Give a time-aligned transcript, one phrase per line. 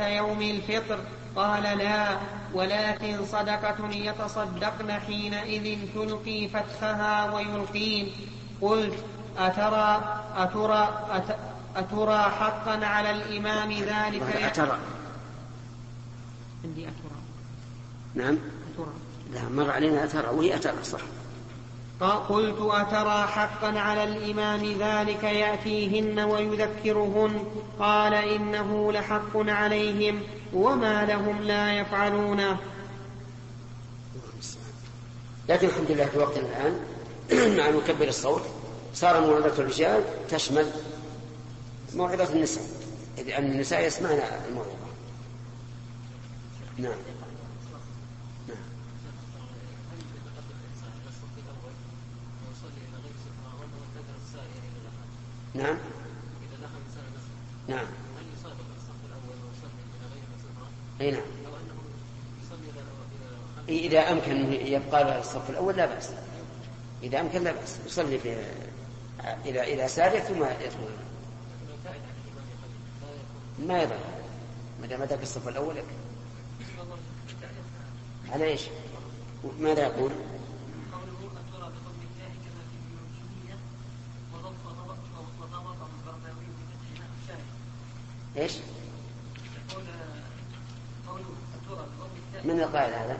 [0.00, 0.98] يوم الفطر.
[1.36, 2.18] قال لا
[2.54, 8.12] ولكن صدقة يتصدقن حينئذ تلقي فتحها ويلقين.
[8.60, 8.94] قلت
[9.38, 11.06] أترى أترى
[11.76, 14.78] أترى حقا على الإمام ذلك؟ أترى.
[16.64, 17.20] عندي أترى.
[18.14, 18.38] نعم.
[18.74, 18.92] أترى.
[19.32, 21.00] لا مر علينا أترى وهي أترى صح.
[22.10, 27.44] قلت أترى حقا على الإمام ذلك يأتيهن ويذكرهن؟
[27.78, 30.22] قال إنه لحق عليهم
[30.54, 32.56] وما لهم لا يفعلونه
[35.48, 36.76] لكن الحمد لله في وقتنا الآن
[37.58, 38.42] مع مكبر الصوت
[38.94, 40.70] صار موعظة الرجال تشمل
[41.94, 42.64] موعظة النساء
[43.18, 44.70] إذ أن النساء يسمعن الموعظة.
[46.78, 46.94] نعم.
[55.54, 55.78] نعم.
[57.68, 57.86] نعم.
[61.00, 61.22] أي نعم.
[63.68, 66.10] إذا أمكن يبقى له الصف الأول لا بأس.
[67.02, 67.78] إذا أمكن لا بأس.
[67.86, 68.36] يصلي في
[69.44, 70.88] إلى إلى سارية ثم يدخل.
[73.58, 73.98] ما يضر.
[74.80, 75.94] ما دام ذاك الصف الأول يكفي.
[78.32, 78.62] على إيش؟
[79.58, 80.10] ماذا يقول؟
[88.36, 88.52] إيش؟
[92.44, 93.18] من القائل هذا؟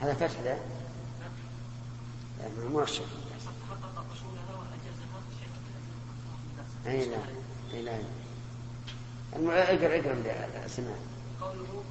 [0.00, 0.58] هذا فتح؟ لا
[2.68, 3.06] مو الشيخ
[6.86, 7.16] أي لا
[7.74, 7.98] أي لا
[9.34, 10.12] اقرأ اقرأ
[10.56, 10.98] الاسماء
[11.40, 11.84] قوله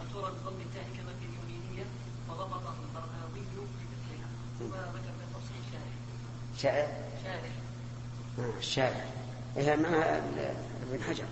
[0.00, 1.84] أترى بضم التاء كما في اليمينية
[2.28, 3.40] وضبط البرهاوي
[3.80, 4.28] بفتحها
[4.58, 5.29] ثم ذكر
[6.62, 6.88] شاعر؟
[7.24, 7.40] شاعر.
[8.38, 8.94] آه الشاعر
[9.56, 10.18] إيه ما
[10.92, 11.24] ابن حجر.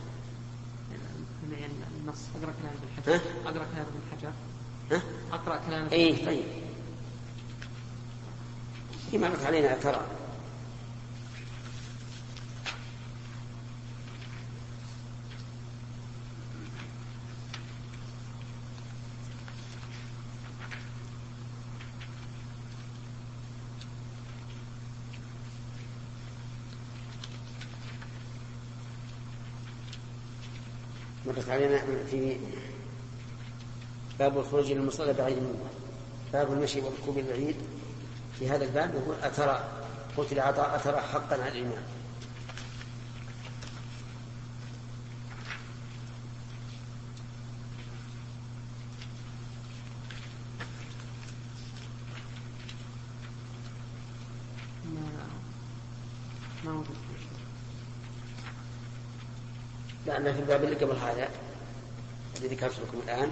[2.01, 2.19] النص.
[2.43, 3.21] أقرأ كلام ابن حجر.
[3.47, 4.33] أقرأ كلام ابن حجر.
[4.93, 5.03] ها؟
[5.33, 6.44] أقرأ كلام اي طيب.
[9.12, 10.06] مرت علينا ترى.
[31.38, 31.78] مرت علينا
[32.10, 32.37] في
[34.19, 35.59] باب الخروج إلى المصلى بعيد منه
[36.32, 37.56] باب المشي وركوب البعيد.
[38.38, 39.65] في هذا الباب يقول أترى
[40.16, 41.82] قلت لعطاء أترى حقا على الإمام
[54.94, 55.03] ما
[56.65, 56.84] ما
[60.09, 61.29] لأن في الباب اللي قبل هذا
[62.37, 63.31] الذي ذكرت لكم الآن.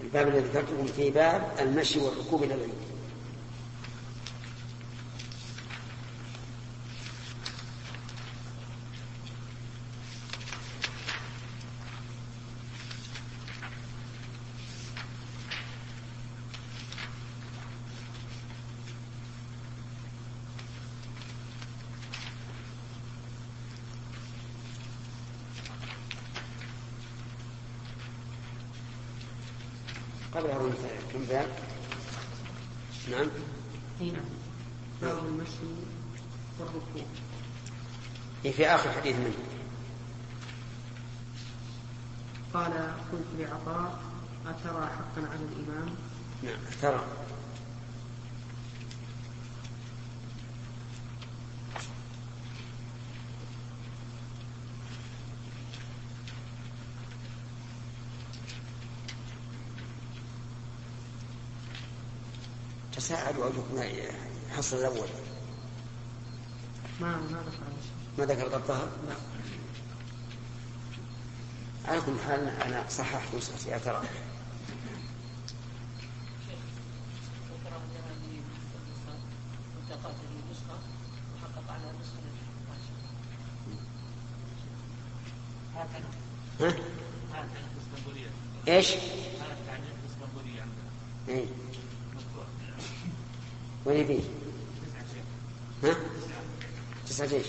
[0.00, 2.74] الباب الذي ذكرت لكم في باب المشي والركوب إلى العيد
[30.34, 30.72] قبل
[31.12, 31.48] كم باب؟
[33.10, 33.28] نعم
[34.00, 34.24] اي نعم
[35.02, 35.68] باب المشي
[36.58, 37.02] والركوع
[38.58, 39.34] في آخر حديث منه.
[42.54, 42.72] قال
[43.12, 44.00] قلت لعطاء
[44.46, 45.94] أترى حقا على الإمام؟
[46.42, 47.04] نعم ترى
[62.92, 63.82] تساءلوا أوجكم
[64.50, 65.08] الحصر الأول.
[67.00, 69.14] ما ما ذكر ما ذكر ضبطها؟ لا
[71.84, 74.02] على كل حال أنا صححت نسختي أترى
[86.60, 86.74] ها؟
[88.68, 88.92] إيش؟
[91.28, 91.46] إيه
[93.84, 94.24] وين؟
[95.84, 95.96] ها؟
[97.06, 97.46] تسعة إيش؟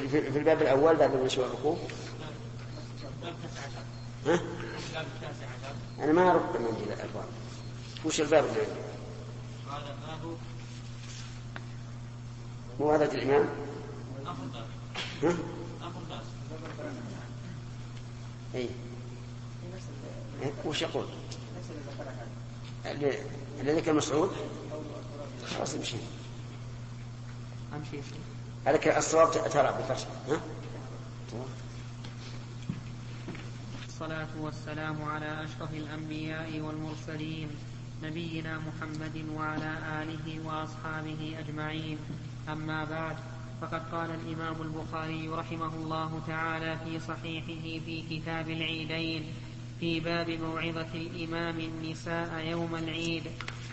[0.00, 1.78] في, الباب الأول باب المشي والركوب
[4.26, 4.40] ها؟
[5.98, 7.24] أنا ما أرد من عندي الأبواب
[8.04, 8.80] وش الباب اللي عندي؟
[9.70, 10.36] هذا باب
[12.80, 13.48] مو هذا الإمام؟
[15.22, 15.36] ها؟
[18.54, 18.68] اي
[20.42, 21.06] إيه، وش يقول؟
[23.60, 24.30] اللي ذكر مسعود
[25.46, 25.96] خلاص امشي
[27.76, 27.96] أمشي
[28.66, 30.06] عليك الصواب ترى بالفتح؟
[33.88, 37.48] الصلاة والسلام على أشرف الأنبياء والمرسلين
[38.02, 41.98] نبينا محمد وعلى آله وأصحابه أجمعين.
[42.48, 43.16] أما بعد
[43.60, 49.24] فقد قال الإمام البخاري رحمه الله تعالى في صحيحه في كتاب العيدين
[49.80, 53.24] في باب موعظة الإمام النساء يوم العيد.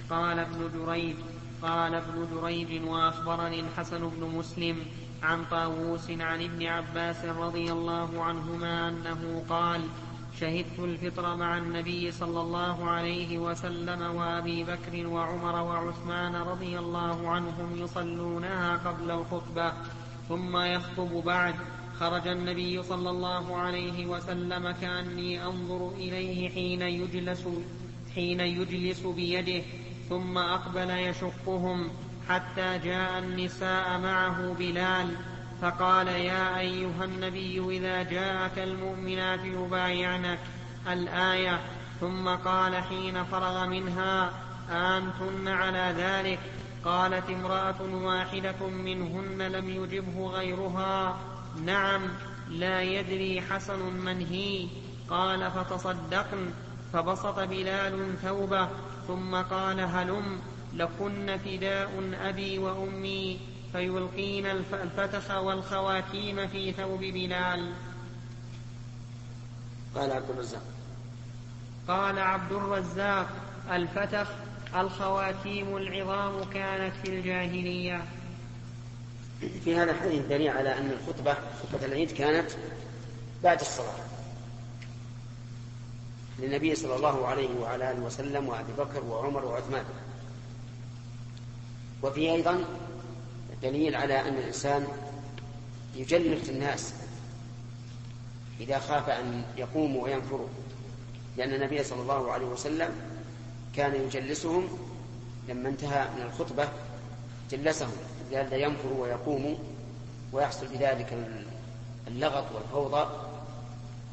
[0.10, 1.16] قال ابن جريج
[1.62, 4.78] قال ابن جريج وأخبرني الحسن بن مسلم
[5.24, 9.82] عن طاووس عن ابن عباس رضي الله عنهما أنه قال
[10.40, 17.84] شهدت الفطر مع النبي صلى الله عليه وسلم وأبي بكر وعمر وعثمان رضي الله عنهم
[17.84, 19.74] يصلونها قبل الخطبة
[20.30, 21.56] ثم يخطب بعد.
[22.00, 27.48] خرج النبي صلى الله عليه وسلم كأني أنظر إليه حين يجلس
[28.16, 29.64] حين يجلس بيده
[30.12, 31.92] ثم أقبل يشقهم
[32.30, 35.16] حتى جاء النساء معه بلال
[35.62, 40.40] فقال يا أيها النبي إذا جاءك المؤمنات يبايعنك
[40.92, 41.60] الآية.
[42.00, 44.32] ثم قال حين فرغ منها
[44.70, 46.40] أنتن على ذلك؟
[46.86, 51.18] قالت امرأة واحدة منهن لم يجبه غيرها.
[51.66, 52.02] نعم
[52.50, 54.68] لا يدري حسن من هي.
[55.10, 56.54] قال فتصدقن.
[56.94, 58.68] فبسط بلال ثوبه
[59.08, 60.40] ثم قال هلم
[60.74, 61.90] لكن فداء
[62.22, 63.40] أبي وأمي
[63.72, 67.74] فيلقين الفتخ والخواتيم في ثوب بلال.
[69.96, 70.64] قال عبد الرزاق.
[71.88, 73.28] قال عبد الرزاق
[73.72, 74.28] الفتخ
[74.76, 78.04] الخواتيم العظام كانت في الجاهلية.
[79.64, 82.52] في هذا الحديث دليل على أن الخطبة خطبة العيد كانت
[83.44, 83.96] بعد الصلاة.
[86.42, 89.86] للنبي صلى الله عليه وعلى آله وسلم وأبي بكر وعمر وعثمان.
[92.04, 92.64] وفي أيضا
[93.64, 94.88] دليل على أن الإنسان
[95.96, 96.94] يجلف الناس
[98.60, 100.48] إذا خاف أن يقوموا وينفروا
[101.38, 102.90] لأن النبي صلى الله عليه وسلم
[103.76, 104.68] كان يجلسهم
[105.50, 106.68] لما انتهى من الخطبة
[107.52, 107.92] جلسهم
[108.32, 109.56] لئلا ينفروا ويقوموا
[110.34, 111.18] ويحصل بذلك
[112.08, 113.10] اللغط والفوضى.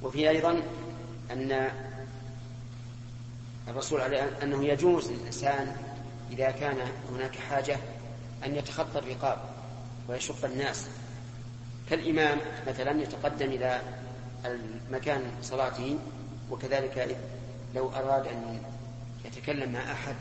[0.02, 0.62] وفي أيضا
[1.30, 1.70] أن
[3.68, 5.76] الرسول عليه أنه يجوز للإنسان
[6.30, 6.76] إذا كان
[7.12, 7.76] هناك حاجة
[8.44, 9.38] أن يتخطى الرقاب
[10.08, 10.86] ويشق الناس.
[11.90, 12.38] كالإمام
[12.68, 13.82] مثلا يتقدم إلى
[14.44, 15.98] المكان صلاته
[16.50, 17.18] وكذلك
[17.74, 18.62] لو أراد أن
[19.24, 20.14] يتكلم مع أحد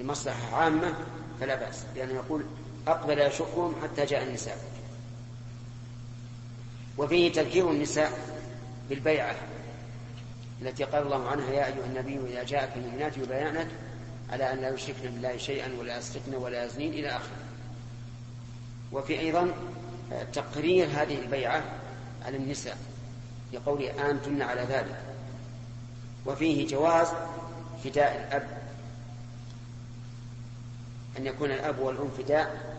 [0.00, 0.94] لمصلحة عامة
[1.40, 2.44] فلا بأس لأنه يقول
[2.88, 4.58] أقبل يشقهم حتى جاء النساء.
[6.98, 8.12] وفيه تذكير النساء
[8.88, 9.36] بالبيعة.
[10.62, 13.68] التي قال الله عنها يا أيها النبي إذا جاءك المؤمنات يبايعنك
[14.30, 17.36] على أن لا يشركن بالله شيئا ولا يسرقن ولا يزنين إلى آخره.
[18.92, 19.52] وفي أيضا
[20.32, 21.64] تقرير هذه البيعة
[22.26, 22.76] على النساء
[23.52, 25.00] لقول أنتن على ذلك.
[26.26, 27.08] وفيه جواز
[27.84, 28.60] فداء الأب
[31.18, 32.70] أن يكون الأب والأم فداء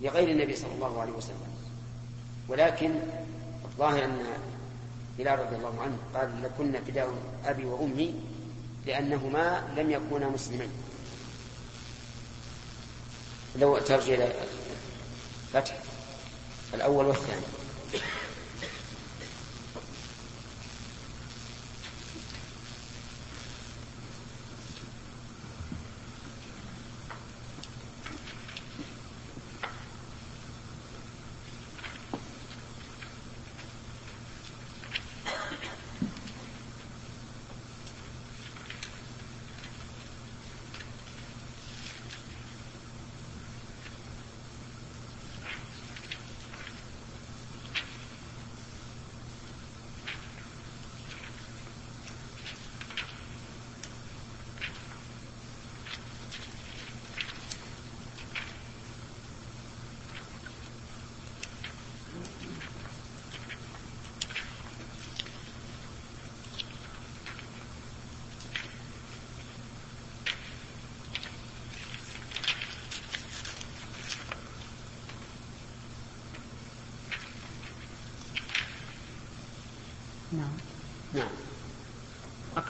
[0.00, 1.54] لغير النبي صلى الله عليه وسلم.
[2.48, 2.90] ولكن
[3.74, 4.18] الظاهر أن
[5.18, 7.14] بلال رضي الله عنه قال لكن فداء
[7.44, 8.14] أبي وأمي
[8.86, 10.70] لأنهما لم يكونا مسلمين.
[13.56, 14.32] لو ترجع إلى
[15.52, 15.78] فتح
[16.74, 17.46] الأول والثاني.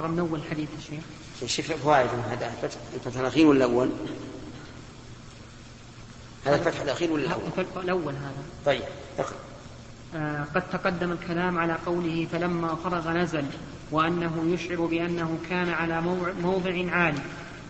[0.05, 1.03] أقرأ من أول حديث الشيخ
[1.47, 2.53] شوف فوائد هذا
[2.95, 3.91] الفتح الأخير ولا الأول؟
[6.45, 7.43] هذا الفتح الأخير ولا الأول؟
[7.77, 8.83] الأول هذا طيب
[9.19, 9.37] اقرأ
[10.15, 13.45] آه قد تقدم الكلام على قوله فلما فرغ نزل
[13.91, 16.01] وأنه يشعر بأنه كان على
[16.43, 17.23] موضع عالي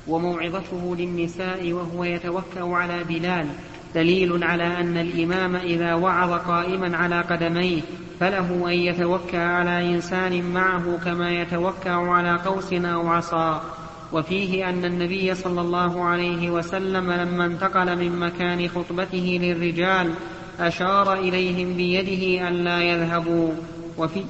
[0.07, 3.49] وموعظته للنساء وهو يتوكأ على بلال
[3.94, 7.80] دليل على أن الإمام إذا وعظ قائما على قدميه
[8.20, 13.62] فله أن يتوكأ على إنسان معه كما يتوكأ على قوس أو عصا.
[14.12, 20.10] وفيه أن النبي صلى الله عليه وسلم لما انتقل من مكان خطبته للرجال
[20.60, 23.50] أشار إليهم بيده ألا يذهبوا.
[23.98, 24.24] وفي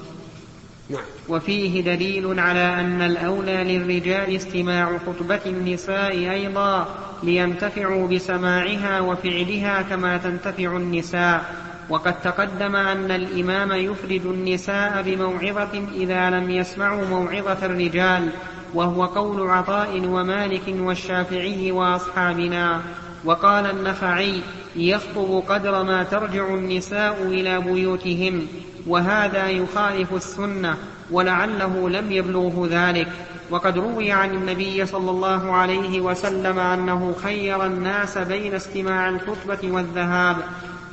[0.89, 1.01] نعم.
[1.29, 6.87] وفيه دليل على أن الأولى للرجال استماع خطبة النساء أيضا
[7.23, 11.55] لينتفعوا بسماعها وفعلها كما تنتفع النساء
[11.89, 18.29] وقد تقدم أن الإمام يفرد النساء بموعظة إذا لم يسمعوا موعظة الرجال
[18.73, 22.81] وهو قول عطاء ومالك والشافعي وأصحابنا
[23.25, 24.41] وقال النخعي
[24.75, 28.47] يخطب قدر ما ترجع النساء إلى بيوتهن
[28.87, 30.77] وهذا يخالف السنة
[31.11, 33.07] ولعله لم يبلغه ذلك.
[33.49, 40.37] وقد روي عن النبي صلى الله عليه وسلم أنه خير الناس بين استماع الخطبة والذهاب.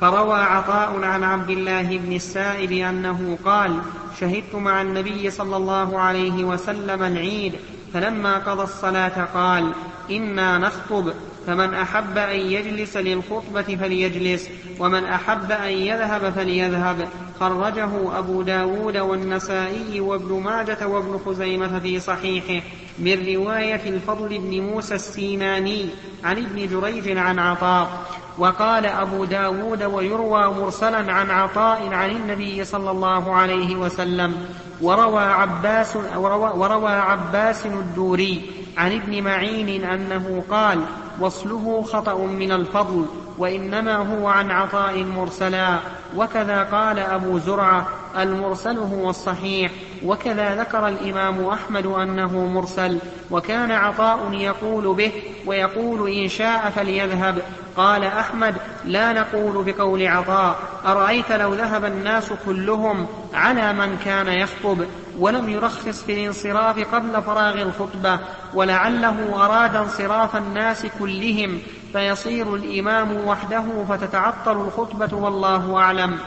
[0.01, 3.79] فروى عطاء عن عبد الله بن السائب أنه قال
[4.19, 7.53] شهدت مع النبي صلى الله عليه وسلم العيد
[7.93, 9.71] فلما قضى الصلاة قال
[10.11, 11.13] إنا نخطب
[11.47, 17.07] فمن أحب أن يجلس للخطبة فليجلس ومن أحب أن يذهب فليذهب.
[17.39, 22.65] خرجه أبو داود والنسائي وابن ماجة وابن خزيمة في صحيحه
[22.99, 25.89] من رواية الفضل بن موسى السيناني
[26.23, 27.89] عن ابن جريج عن عطاء.
[28.37, 34.35] وقال أبو داود ويروى مرسلا عن عطاء عن النبي صلى الله عليه وسلم.
[34.81, 40.79] وروى عباس, وروى, وروى عباس الدوري عن ابن معين أنه قال
[41.19, 43.05] وصله خطأ من الفضل
[43.37, 45.79] وإنما هو عن عطاء مرسلا.
[46.15, 49.71] وكذا قال أبو زرعة المرسل هو الصحيح.
[50.05, 52.99] وكذا ذكر الإمام أحمد أنه مرسل.
[53.31, 55.11] وكان عطاء يقول به
[55.45, 57.41] ويقول إن شاء فليذهب.
[57.77, 58.55] قال أحمد
[58.85, 60.55] لا نقول بقول عطاء.
[60.85, 64.85] أرأيت لو ذهب الناس كلهم على من كان يخطب؟
[65.19, 68.19] ولم يرخص في الانصراف قبل فراغ الخطبة
[68.53, 71.59] ولعله أراد انصراف الناس كلهم
[71.93, 76.17] فيصير الإمام وحده فتتعطل الخطبة والله أعلم.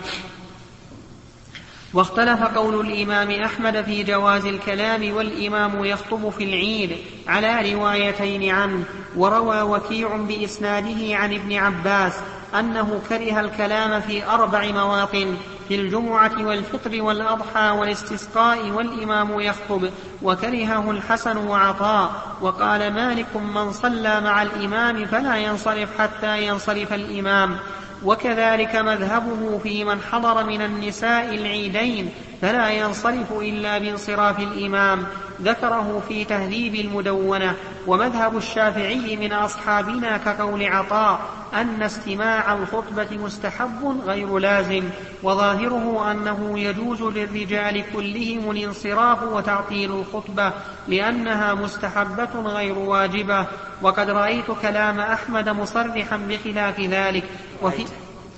[1.94, 6.96] واختلف قول الإمام أحمد في جواز الكلام والإمام يخطب في العيد
[7.28, 8.84] على روايتين عنه
[9.16, 12.12] وروى وكيع بإسناده عن ابن عباس
[12.58, 15.36] أنه كره الكلام في أربع مواطن
[15.68, 19.90] في الجمعة والفطر والأضحى والاستسقاء والإمام يخطب
[20.22, 27.56] وكرهه الحسن وعطاء وقال مالك من صلى مع الإمام فلا ينصرف حتى ينصرف الإمام.
[28.04, 32.10] وكذلك مذهبه في من حضر من النساء العيدين
[32.42, 35.06] فلا ينصرف إلا بانصراف الإمام.
[35.42, 37.54] ذكره في تهذيب المدونة.
[37.86, 41.20] ومذهب الشافعي من أصحابنا كقول عطاء
[41.54, 44.84] أن استماع الخطبة مستحب غير لازم
[45.22, 50.52] وظاهره أنه يجوز للرجال كلهم الانصراف وتعطيل الخطبة
[50.88, 53.46] لأنها مستحبة غير واجبة.
[53.82, 57.24] وقد رأيت كلام أحمد مصرحا بخلاف ذلك.
[57.62, 57.86] وفي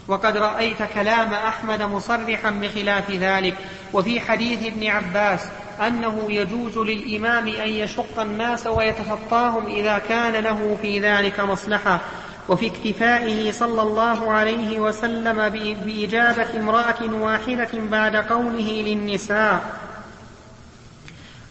[0.08, 3.54] وقد رأيت كلام أحمد مصرحا بخلاف ذلك.
[3.92, 5.48] وفي حديث ابن عباس
[5.86, 12.00] أنه يجوز للإمام أن يشق الناس ويتخطاهم إذا كان له في ذلك مصلحة.
[12.48, 15.48] وفي اكتفائه صلى الله عليه وسلم
[15.84, 19.78] بإجابة امرأة واحدة بعد قوله للنساء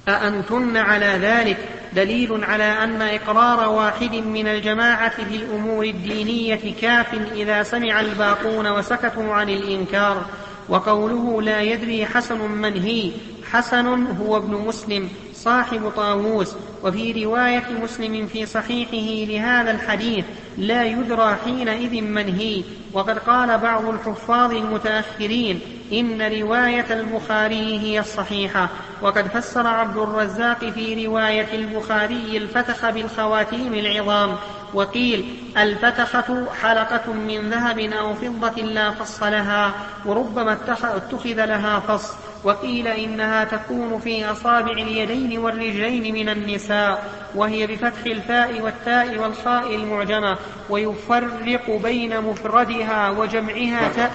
[0.07, 1.57] أأنتن على ذلك؟
[1.93, 9.33] دليل على أن إقرار واحد من الجماعة في الأمور الدينية كاف إذا سمع الباقون وسكتوا
[9.33, 10.25] عن الإنكار
[10.69, 13.11] وقوله لا يدري حسن من هي
[13.51, 20.25] حسن هو ابن مسلم صاحب طاووس وفي رواية مسلم في صحيحه لهذا الحديث
[20.57, 22.63] لا يدرى حينئذ من هي.
[22.93, 25.59] وقد قال بعض الحفاظ المتأخرين
[25.93, 28.69] إن رواية البخاري هي الصحيحة.
[29.01, 34.35] وقد فسر عبد الرزاق في رواية البخاري الفتخ بالخواتيم العظام.
[34.73, 39.73] وقيل الفتخة حلقة من ذهب أو فضة لا فص لها
[40.05, 42.26] وربما اتخذ لها فص.
[42.43, 50.37] وقيل إنها تكون في أصابع اليدين والرجلين من النساء وهي بفتح الفاء والتاء والخاء المعجمة
[50.69, 54.11] ويفرق بين مفردها وجمعها تاء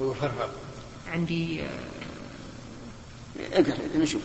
[0.00, 0.50] ويفرق
[1.12, 1.60] عندي
[3.52, 4.22] اقرأ نشوف.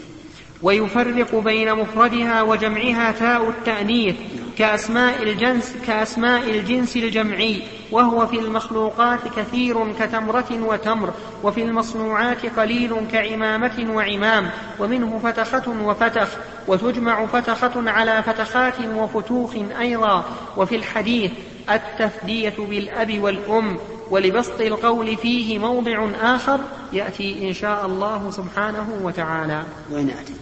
[0.63, 4.15] ويفرق بين مفردها وجمعها تاء التأنيث
[4.57, 13.87] كأسماء الجنس كأسماء الجنس الجمعي وهو في المخلوقات كثير كتمرة وتمر وفي المصنوعات قليل كعمامة
[13.95, 16.27] وعمام ومنه فتخة وفتخ
[16.67, 20.23] وتجمع فتخة على فتخات وفتوخ أيضا.
[20.57, 21.31] وفي الحديث
[21.69, 23.77] التفدية بالأب والأم
[24.09, 26.59] ولبسط القول فيه موضع آخر
[26.93, 29.63] يأتي إن شاء الله سبحانه وتعالى.
[29.91, 30.33] وين يأتي؟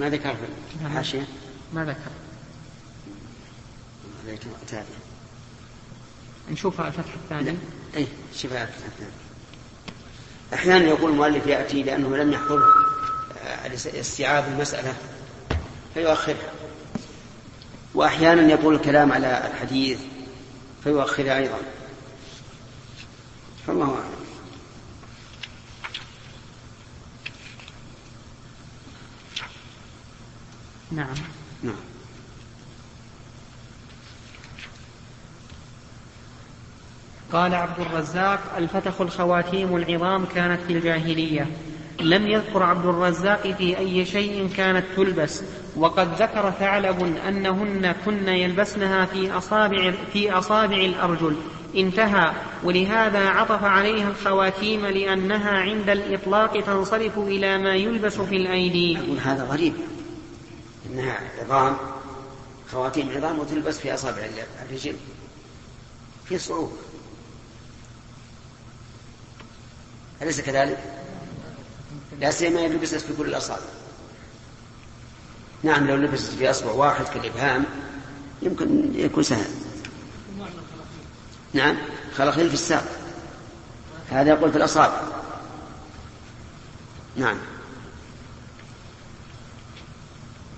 [0.00, 1.26] ما ذكر في الحاشية
[1.72, 2.10] ما ذكر
[4.68, 4.84] تابع
[6.50, 7.58] نشوفها الفتح الثاني
[7.96, 8.06] اي
[8.62, 9.10] الفتح الثاني
[10.54, 12.66] أحيانا يقول المؤلف يأتي لأنه لم يحضره
[13.44, 14.94] آه، استيعاب المسألة
[15.94, 16.52] فيؤخرها.
[17.94, 19.98] وأحيانا يقول الكلام على الحديث
[20.84, 21.58] فيؤخرها أيضا.
[23.66, 24.21] فالله أعلم.
[30.96, 31.14] نعم.
[31.62, 31.74] نعم.
[37.32, 41.46] قال عبد الرزاق الفتخ الخواتيم العظام كانت في الجاهلية.
[42.00, 45.42] لم يذكر عبد الرزاق في أي شيء كانت تلبس.
[45.76, 51.36] وقد ذكر ثعلب أنهن كن يلبسنها في أصابع, في أصابع الأرجل.
[51.76, 52.32] انتهى.
[52.64, 58.98] ولهذا عطف عليها الخواتيم لأنها عند الإطلاق تنصرف إلى ما يلبس في الأيدي.
[58.98, 59.72] أقول هذا غريب.
[60.86, 61.76] إنها عظام
[62.72, 64.28] خواتيم عظام وتلبس في أصابع
[64.62, 64.96] الرجل
[66.28, 66.76] في صعوبة.
[70.22, 71.02] أليس كذلك؟
[72.20, 73.62] لا سيما يلبس في كل الأصابع.
[75.62, 77.64] نعم لو لبست في أصبع واحد كالإبهام
[78.42, 79.50] يمكن يكون سهل.
[81.52, 81.76] نعم
[82.16, 82.84] خلخيل في الساق.
[84.10, 85.02] هذا يقول في الأصابع.
[87.16, 87.38] نعم.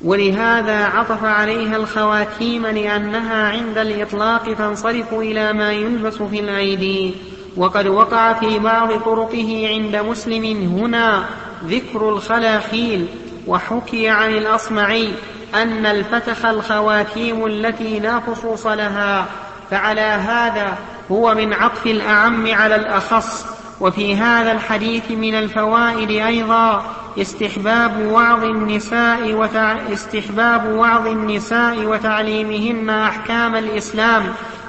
[0.04, 7.14] ولهذا عطف عليها الخواتيم لأنها عند الإطلاق تنصرف إلى ما يلبس في الأيدي
[7.56, 10.44] وقد وقع في بعض طرقه عند مسلم
[10.78, 11.24] هنا
[11.64, 13.06] ذكر الخلاخيل
[13.46, 15.12] وحكي عن الأصمعي
[15.54, 19.26] أن الفتخ الخواتيم التي لا خصوص لها
[19.70, 20.78] فعلى هذا
[21.10, 23.46] هو من عطف الأعم على الأخص.
[23.80, 26.84] وفي هذا الحديث من الفوائد أيضا
[27.18, 29.76] استحباب وعظ النساء وتع...
[29.92, 34.22] استحباب وعظ النساء وتعليمهن أحكام الإسلام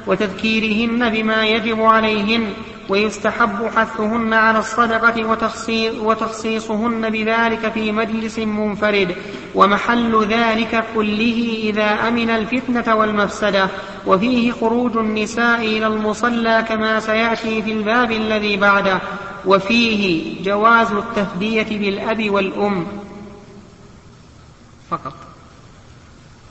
[0.07, 2.53] وتذكيرهن بما يجب عليهن
[2.89, 5.37] ويستحب حثهن على الصدقة
[6.01, 9.15] وتخصيصهن بذلك في مجلس منفرد
[9.55, 13.69] ومحل ذلك كله إذا أمن الفتنة والمفسدة
[14.07, 18.99] وفيه خروج النساء إلى المصلى كما سيأتي في الباب الذي بعده.
[19.47, 22.87] وفيه جواز التفدية بالأب والأم.
[24.89, 25.13] فقط.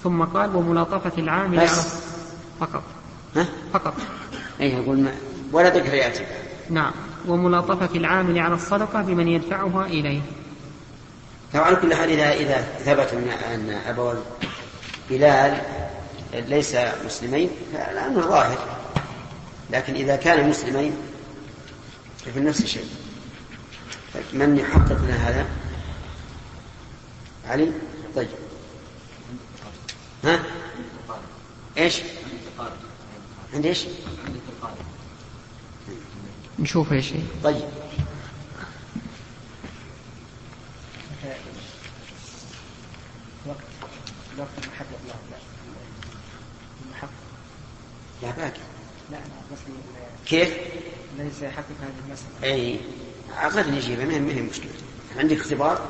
[0.04, 1.88] ثم قال وملاطفة العامل بس.
[2.60, 2.82] فقط.
[3.36, 3.94] ها؟ فقط.
[4.60, 5.14] أي يقول ما
[5.52, 6.26] ولا ذكر يأتي
[6.70, 6.92] نعم.
[7.28, 10.20] وملاطفة العامل على الصدقة بمن يدفعها إليه.
[11.54, 13.14] طبعا كل حال إذا إذا ثبت
[13.54, 14.12] أن أبو
[15.10, 15.60] بلال
[16.34, 16.76] ليس
[17.06, 18.58] مسلمين فالأمر ظاهر.
[19.70, 20.92] لكن إذا كان مسلمين
[22.24, 22.88] ففي نفس الشيء
[24.32, 25.46] من يحقق لنا هذا؟
[27.46, 27.72] علي؟
[28.16, 28.28] طيب.
[30.24, 30.42] ها؟
[31.78, 32.00] إيش؟
[33.54, 33.86] عند إيش؟
[36.58, 37.12] نشوف إيش
[37.44, 37.68] طيب.
[43.46, 43.58] وقت
[44.38, 44.92] وقت له
[48.22, 48.60] لا لا باقي
[50.26, 50.63] كيف؟
[51.44, 52.80] سيحقق هذه المسألة؟ أي
[53.44, 54.70] غدا نجيبها ما هي مشكلة؟
[55.16, 55.80] عندك اختبار؟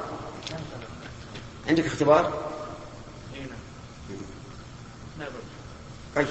[1.68, 2.50] عندك اختبار؟
[6.16, 6.26] طيب.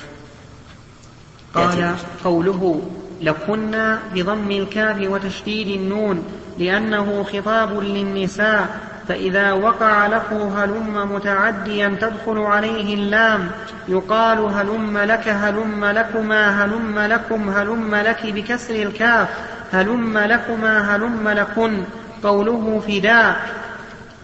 [1.53, 2.81] قال قوله
[3.21, 6.23] لكنا بضم الكاف وتشديد النون
[6.57, 13.51] لأنه خطاب للنساء فإذا وقع له هلم متعديا تدخل عليه اللام
[13.87, 19.27] يقال هلم لك هلم لكما هلم لكم هلم لك بكسر الكاف
[19.73, 21.83] هلم لكما هلم لكن
[22.23, 23.35] قوله فداء.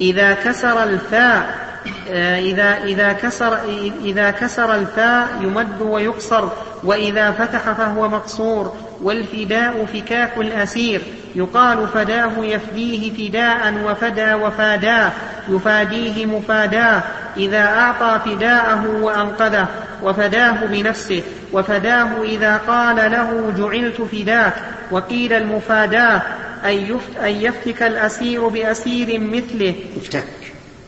[0.01, 1.69] إذا كسر الفاء
[2.09, 3.57] آه، إذا إذا كسر
[4.03, 6.49] إذا كسر الفاء يمد ويقصر
[6.83, 11.01] وإذا فتح فهو مقصور والفداء فكاك الأسير.
[11.35, 15.11] يقال فداه يفديه فداء وفدى وفاداه
[15.49, 17.03] يفاديه مفاداه
[17.37, 19.67] إذا أعطى فداءه وأنقذه
[20.03, 24.53] وفداه بنفسه وفداه إذا قال له جعلت فداك
[24.91, 26.21] وقيل المفاداه
[26.65, 29.75] أن, يفت أن يفتك الأسير بأسير مثله.
[29.97, 30.23] يفتك.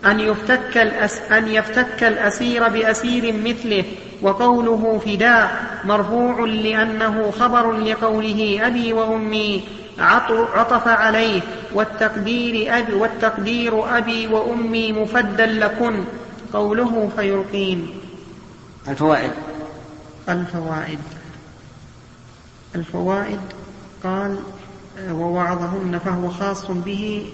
[0.05, 3.83] أن يفتك, الأس أن يفتك الأسير بأسير مثله.
[4.21, 9.63] وقوله فداء مرفوع لأنه خبر لقوله أبي وأمي
[9.99, 11.41] عطف عليه
[11.73, 16.03] والتقدير أبي, والتقدير أبي وأمي مفدا لكن
[16.53, 17.87] قوله فيلقين.
[18.87, 19.31] الفوائد.
[20.29, 20.99] الفوائد.
[22.75, 23.39] الفوائد
[24.03, 24.39] قال
[25.11, 27.25] ووعظهن فهو خاص به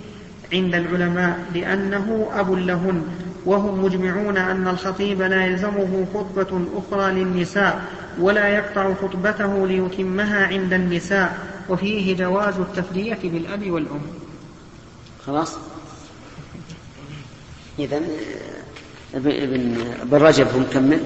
[0.54, 3.06] عند العلماء لأنه أب لهن.
[3.48, 7.82] وهم مجمعون أن الخطيب لا يلزمه خطبة أخرى للنساء
[8.20, 11.38] ولا يقطع خطبته ليتمها عند النساء
[11.70, 14.02] وفيه جواز التفدية بالأب والأم.
[15.26, 15.58] خلاص؟
[17.80, 18.02] إذا
[19.14, 19.32] ابن
[20.02, 21.02] ابن رجب هو مكمل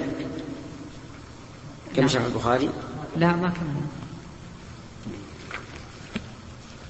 [1.96, 2.70] كم شرح البخاري؟
[3.18, 3.82] لا ما كمل.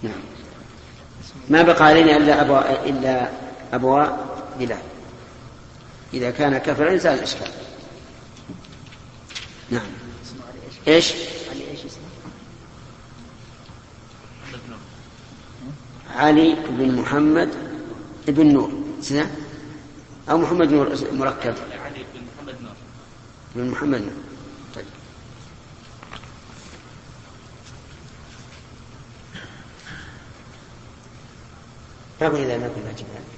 [0.03, 0.21] نعم.
[1.49, 3.29] ما بقى علينا إلا أبوا إلا
[3.73, 4.90] أبواء بلال.
[6.13, 7.51] إذا كان كفرا زال الإشكال
[9.69, 9.87] نعم.
[10.87, 11.13] إيش؟
[16.15, 17.49] علي بن محمد
[18.27, 18.71] بن نور.
[19.01, 19.31] سنة
[20.29, 21.55] أو محمد نور مركب.
[21.85, 22.73] علي بن محمد نور.
[23.55, 24.11] بن محمد نور
[24.75, 24.85] طيب.
[32.19, 33.30] باب إذا ما كنا جبال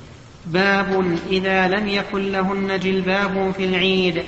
[0.46, 4.24] باب إذا لم يكن لهن جلباب في العيد.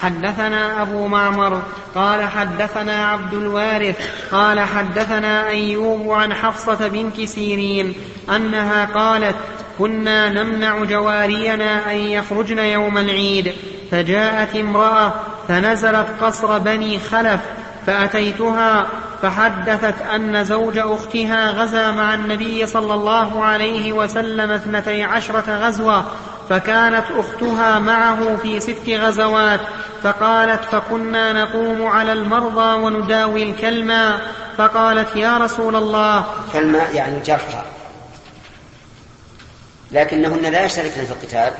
[0.00, 1.62] حدثنا أبو معمر
[1.94, 3.96] قال حدثنا عبد الوارث
[4.32, 7.94] قال حدثنا أيوب عن حفصة بنت سيرين
[8.36, 9.36] أنها قالت
[9.78, 13.52] كنا نمنع جوارينا أن يخرجن يوم العيد.
[13.90, 15.14] فجاءت امرأة
[15.48, 17.40] فنزلت قصر بني خلف
[17.86, 18.86] فأتيتها
[19.22, 26.04] فحدثت أن زوج أختها غزا مع النبي صلى الله عليه وسلم اثنتي عشرة غزوة
[26.48, 29.60] فكانت أختها معه في ست غزوات
[30.02, 34.20] فقالت فكنا نقوم على المرضى ونداوي الكلمة.
[34.58, 36.24] فقالت يا رسول الله.
[36.52, 37.62] كلمة يعني جرحى.
[39.92, 41.52] لكنهن لا يشتركن في القتال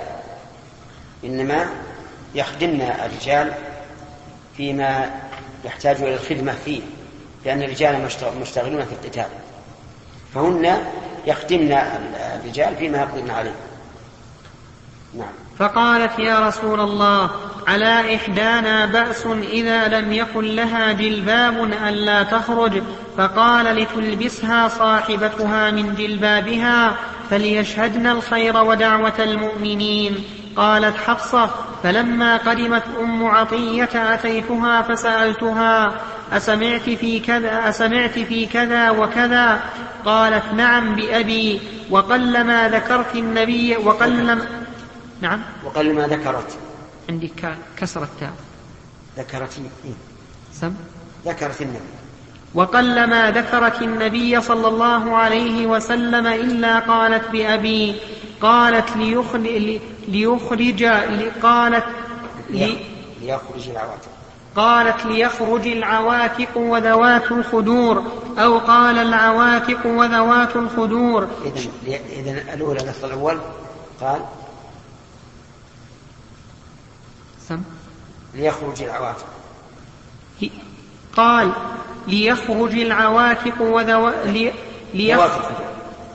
[1.25, 1.67] إنما
[2.35, 3.53] يخدمن الرجال
[4.57, 5.11] فيما
[5.65, 6.83] يحتاج إلى الخدمة فيه.
[7.45, 8.09] لأن الرجال
[8.41, 9.27] مشتغلون في القتال.
[10.35, 10.79] فهن
[11.27, 11.73] يخدمن
[12.37, 13.55] الرجال فيما يقدرن عليه.
[15.15, 15.33] نعم.
[15.59, 17.31] فقالت يا رسول الله
[17.69, 22.83] على إحدانا بأس إذا لم يكن لها جلباب ألا تخرج؟
[23.19, 26.97] فقال لتلبسها صاحبتها من جلبابها
[27.31, 30.25] فليشهدن الخير ودعوة المؤمنين.
[30.57, 31.51] قالت حفصة
[31.83, 36.01] فلما قدمت أم عطية أتيتها فسألتها
[36.33, 39.61] أسمعت في كذا أسمعت في كذا وكذا؟
[40.05, 44.47] قالت نعم بأبي وقلما ذكرت النبي وقلما
[45.21, 46.59] نعم؟ وقلما ذكرت.
[47.09, 47.33] عندي
[47.77, 48.33] كسر التاء.
[49.19, 49.93] ذكرت إيه؟
[50.53, 50.75] سم.
[51.27, 51.91] ذكرت النبي.
[52.55, 57.97] وقلما ذكرت النبي صلى الله عليه وسلم إلا قالت بأبي.
[58.41, 60.85] قالت ليخرج, ليخرج
[61.43, 61.85] قالت
[62.51, 62.77] لي
[63.21, 64.20] ليخرج العواتق.
[64.57, 68.05] قالت ليخرج العواتق وذوات الخدور
[68.39, 71.29] أو قال العواتق وذوات الخدور.
[71.87, 73.39] إذن الأولى اللفظ الأول
[74.01, 74.21] قال
[77.49, 77.63] سم.
[78.35, 79.27] ليخرج العواتق.
[81.17, 81.53] قال
[82.07, 84.11] ليخرج العواتق وذو...
[84.25, 84.53] لي...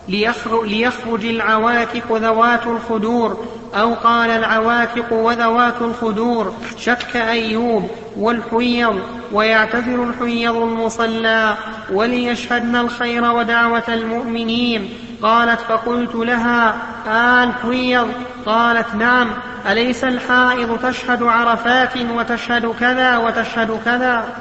[0.07, 3.45] ليخرج ليخرج العواتق ذوات الخدور.
[3.75, 8.99] أو قال العواتق وذوات الخدور شك أيوب والحيض
[9.31, 11.57] ويعتذر الحيض المصلى
[11.91, 14.93] وليشهدن الخير ودعوة المؤمنين.
[15.21, 16.75] قالت فقلت لها
[17.07, 18.11] آه الحيض
[18.45, 19.31] قالت نعم.
[19.67, 24.35] أليس الحائض تشهد عرفات وتشهد كذا وتشهد كذا؟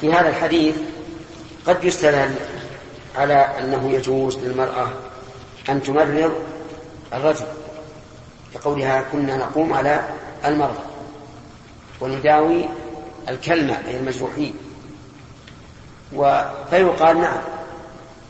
[0.00, 0.76] في هذا الحديث
[1.66, 2.30] قد يستدل
[3.18, 4.88] على أنه يجوز للمرأة
[5.68, 6.32] أن تمرض
[7.14, 7.46] الرجل
[8.54, 10.08] كقولها كنا نقوم على
[10.44, 10.82] المرضى
[12.00, 12.64] ونداوي
[13.28, 14.54] الكلمة أي المجروحين.
[16.70, 17.40] فيقال نعم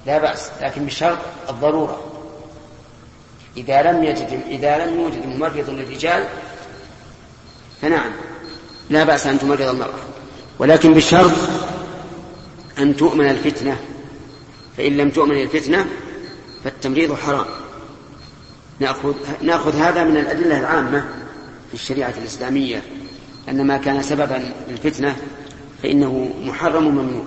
[0.07, 1.19] لا بأس لكن بشرط
[1.49, 2.01] الضرورة.
[3.57, 6.25] إذا لم يجد إذا لم يوجد ممرض للرجال
[7.83, 8.13] فنعم
[8.91, 9.99] لا بأس أن تمرض المرأة.
[10.59, 11.33] ولكن بشرط
[12.79, 13.77] أن تؤمن الفتنة
[14.77, 15.87] فإن لم تؤمن الفتنة
[16.67, 17.47] فالتمريض حرام.
[18.81, 21.05] نأخذ, نأخذ هذا من الأدلة العامة
[21.69, 22.83] في الشريعة الإسلامية
[23.49, 25.17] أن ما كان سببا للفتنة
[25.83, 27.25] فإنه محرم ممنوع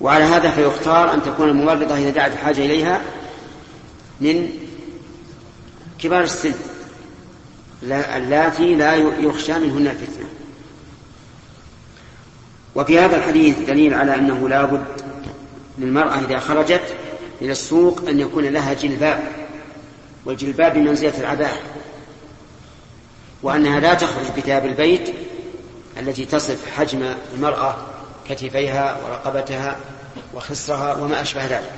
[0.00, 3.00] وعلى هذا فيختار أن تكون الممرضة إذا دعت الحاجة إليها
[4.20, 4.50] من
[5.98, 6.54] كبار السن
[7.82, 10.26] اللاتي لا يخشى منهن الفتنة.
[12.74, 14.86] وفي هذا الحديث دليل على أنه لا بد
[15.78, 16.96] للمرأة إذا خرجت
[17.42, 19.22] إلى السوق أن يكون لها جلباب
[20.24, 21.56] والجلباب بمنزلة العباءة
[23.42, 25.14] وأنها لا تخرج بثياب البيت
[26.00, 27.76] التي تصف حجم المرأة
[28.28, 29.76] كتفيها ورقبتها
[30.34, 31.72] وخصرها وما أشبه ذلك.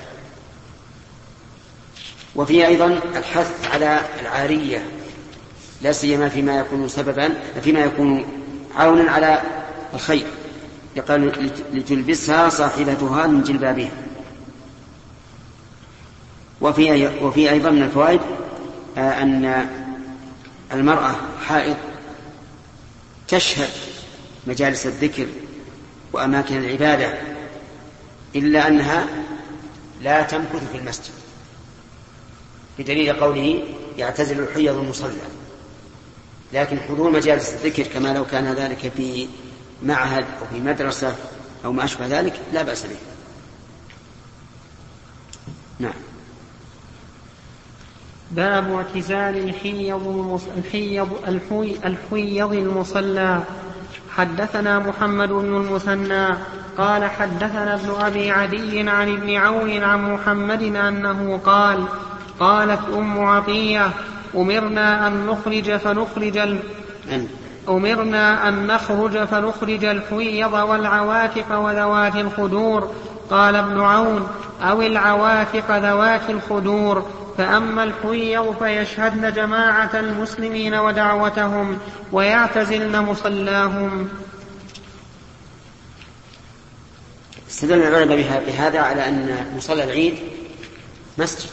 [2.36, 4.86] وفيه أيضا الحث على العارية
[5.82, 8.26] لا سيما فيما يكون سببا فيما يكون
[8.76, 9.42] عونا على
[9.94, 10.26] الخير
[10.96, 13.90] يقال لتلبسها صاحبتها من جلبابها.
[16.60, 18.20] وفي وفي أيضا من الفوائد
[18.98, 19.68] آه، أن
[20.72, 21.14] المرأة
[21.46, 21.76] حائض
[23.28, 23.68] تشهد
[24.46, 25.26] مجالس الذكر
[26.12, 27.18] وأماكن العبادة
[28.36, 29.06] إلا أنها
[30.02, 31.12] لا تمكث في المسجد
[32.78, 33.62] بدليل قوله
[33.98, 35.12] يعتزل الحيض المصلى.
[36.52, 39.28] لكن حضور مجالس الذكر كما لو كان ذلك في
[39.82, 41.16] معهد أو في مدرسة
[41.64, 42.96] أو ما أشبه ذلك لا بأس به.
[45.78, 46.07] نعم.
[48.30, 51.08] باب اعتزال الحيض الحيض
[51.84, 53.40] الحيض المصلى.
[54.16, 56.28] حدثنا محمد بن المثنى
[56.78, 61.84] قال حدثنا ابن أبي عدي عن ابن عون عن محمد أنه قال
[62.40, 63.90] قالت أم عطية
[64.34, 66.58] أمرنا أن نخرج فنخرج ال...
[67.68, 72.90] أمرنا أن نخرج فنخرج الحيض والعواتق وذوات الخدور.
[73.30, 74.28] قال ابن عون
[74.62, 77.06] أو العواتق ذوات الخدور.
[77.38, 81.78] فأما الحيض فيشهدن جماعة المسلمين ودعوتهم
[82.12, 84.08] ويعتزلن مصلاهم.
[87.50, 90.14] استدل العلماء بهذا على أن مصلى العيد
[91.18, 91.50] مسجد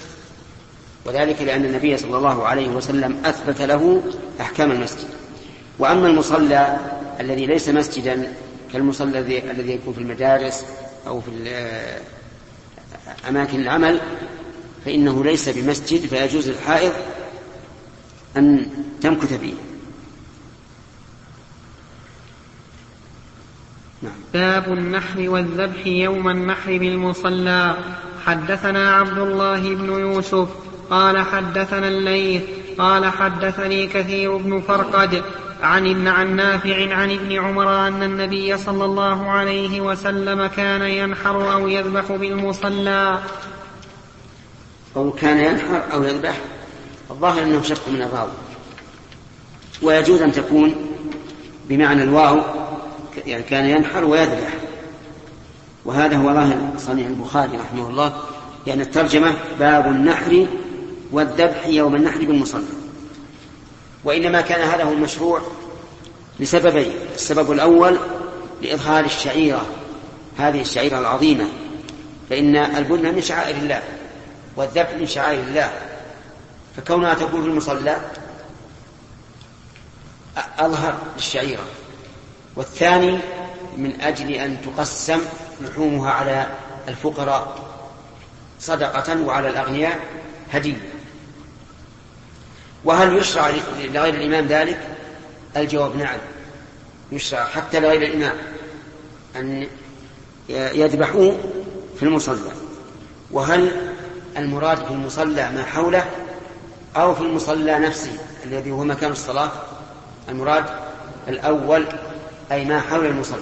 [1.06, 4.04] وذلك لأن النبي صلى الله عليه وسلم أثبت له
[4.41, 5.08] أحكام المسجد.
[5.80, 6.78] وأما المصلى
[7.19, 8.34] الذي ليس مسجدا
[8.74, 10.65] كالمصلى الذي يكون في المدارس
[11.08, 11.32] أو في
[13.30, 14.02] أماكن العمل
[14.86, 16.93] فإنه ليس بمسجد فيجوز للحائض
[18.38, 18.67] أن
[19.02, 19.54] تمكث فيه.
[24.02, 24.13] نعم.
[24.34, 27.76] باب النحر والذبح يوم النحر بالمصلى.
[28.26, 30.50] حدثنا عبد الله بن يوسف
[30.89, 32.43] قال حدثنا الليث
[32.78, 35.24] قال حدثني كثير بن فرقد
[35.62, 41.67] عن عن نافع عن ابن عمر أن النبي صلى الله عليه وسلم كان ينحر أو
[41.67, 43.19] يذبح بالمصلى.
[44.95, 46.38] أو كان ينحر أو يذبح
[47.12, 48.31] الظاهر أنه شق من الراوي.
[49.81, 50.75] ويجوز أن تكون
[51.69, 52.41] بمعنى الواو
[53.25, 54.53] يعني كان ينحر ويذبح.
[55.86, 58.13] وهذا هو ظاهر صنيع البخاري رحمه الله
[58.67, 60.47] يعني الترجمة باب النحر
[61.12, 62.63] والذبح يوم النحر بالمصلى
[64.03, 65.41] وإنما كان هذا هو المشروع
[66.39, 67.97] لسببين السبب الأول
[68.62, 69.65] لإظهار الشعيرة
[70.38, 71.45] هذه الشعيرة العظيمة
[72.29, 73.81] فإن البنة من شعائر الله.
[74.56, 75.72] والذبح من شعائر الله.
[76.78, 77.98] فكونها تكون في المصلى
[80.60, 81.65] أظهر للشعيرة.
[82.56, 83.20] والثاني
[83.78, 85.20] من أجل أن تقسم
[85.62, 86.48] لحومها على
[86.88, 87.65] الفقراء
[88.60, 90.00] صدقة وعلى الأغنياء
[90.52, 90.89] هدية.
[92.84, 94.80] وهل يشرع لغير الإمام ذلك؟
[95.58, 96.18] الجواب نعم
[97.12, 98.38] يشرع حتى لغير الإمام
[99.36, 99.68] أن
[100.50, 101.32] يذبحوا
[102.00, 102.52] في المصلى.
[103.32, 103.94] وهل
[104.38, 106.06] المراد في المصلى ما حوله
[106.95, 108.12] أو في المصلى نفسه
[108.45, 109.52] الذي هو مكان الصلاة.
[110.30, 110.65] المراد
[111.28, 111.86] الأول
[112.52, 113.41] أي ما حول المصلى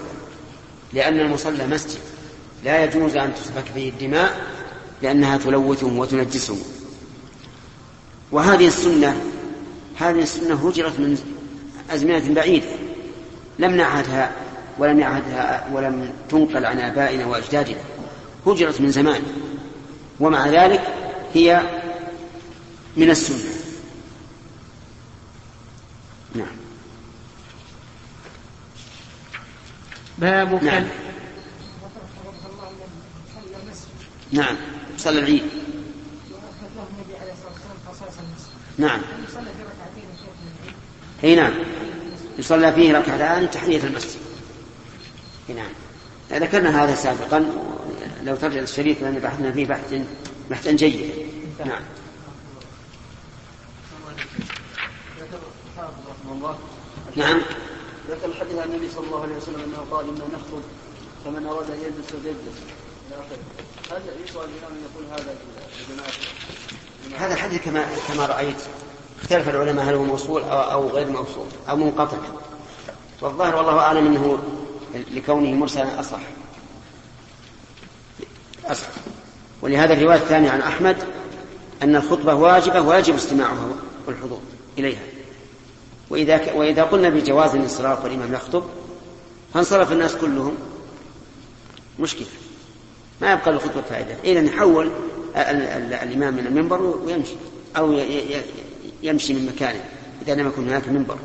[0.94, 2.00] لأن المصلى مسجد
[2.64, 4.42] لا يجوز أن تسفك فيه الدماء
[5.02, 6.58] لأنها تلوثه وتنجسه.
[8.32, 9.22] وهذه السنة
[9.98, 11.18] هذه السنة هجرت من
[11.92, 12.68] أزمنة بعيدة
[13.60, 14.32] لم نعهدها
[14.78, 17.78] ولم يعهدها ولم تنقل عن آبائنا وأجدادنا
[18.48, 19.22] هجرت من زمان.
[20.24, 20.82] ومع ذلك
[21.34, 21.62] هي
[22.98, 23.54] من السنة.
[26.36, 26.56] نعم.
[30.18, 30.84] باب نعم.
[34.32, 34.56] نعم.
[34.98, 35.44] صلى العيد.
[38.78, 39.02] نعم.
[41.24, 41.54] أي نعم.
[42.38, 44.22] يصلى فيه ركعتان تحية المسجد.
[45.56, 45.72] نعم.
[46.32, 47.46] ذكرنا هذا سابقا
[48.24, 50.02] لو ترجع الشريف لأن بحثنا فيه بحث
[50.50, 51.14] بحثا جيدا
[51.66, 51.82] نعم.
[57.16, 57.42] نعم.
[58.10, 60.62] ذكر الحديث عن النبي صلى الله عليه وسلم أنه قال أنا نخطب
[61.26, 62.60] فمن أراد أن يجلس فليجلس
[63.92, 65.36] هل يسوى الإمام أن يقول هذا
[65.90, 68.62] لجماعة هذا الحديث كما كما رأيت
[69.22, 72.18] اختلف العلماء هل هو موصول أو, أو غير موصول أو منقطع.
[73.22, 74.40] والظاهر والله أعلم أنه
[75.12, 76.20] لكونه مرسلا أصح.
[78.66, 78.88] أصح
[79.62, 80.98] ولهذا الرواية الثانية عن أحمد
[81.84, 83.68] أن الخطبة واجبة ويجب استماعها
[84.08, 84.40] والحضور
[84.78, 85.02] إليها.
[86.10, 86.56] وإذا ك...
[86.56, 88.64] وإذا قلنا بجواز الانصراف والإمام يخطب
[89.54, 90.56] فانصرف الناس كلهم.
[92.00, 92.28] مشكلة.
[93.22, 94.42] ما يبقى للخطبة فائدة.
[94.42, 94.86] نحول
[95.36, 95.62] ال...
[95.62, 95.94] ال...
[95.94, 97.36] الإمام من المنبر ويمشي.
[97.78, 98.00] أو.
[99.04, 99.82] يمشي من مكانه.
[100.22, 101.18] إذا لم يكن هناك منبر.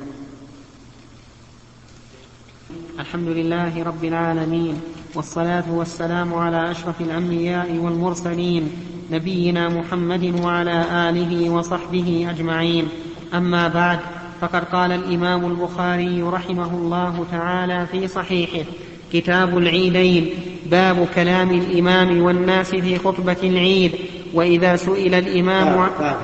[2.99, 4.81] الحمد لله رب العالمين.
[5.15, 8.73] والصلاة والسلام على أشرف الأنبياء والمرسلين
[9.11, 12.89] نبينا محمد وعلى آله وصحبه أجمعين.
[13.35, 13.99] أما بعد
[14.41, 18.71] فقد قال الإمام البخاري رحمه الله تعالى في صحيحه
[19.13, 20.31] كتاب العيدين
[20.67, 23.93] باب كلام الإمام والناس في خطبة العيد.
[24.35, 26.17] وإذا سئل الإمام عن